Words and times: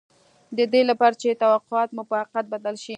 د 0.57 0.59
دې 0.73 0.81
لپاره 0.89 1.15
چې 1.21 1.39
توقعات 1.43 1.89
مو 1.95 2.03
په 2.09 2.15
حقیقت 2.21 2.45
بدل 2.53 2.75
شي 2.83 2.89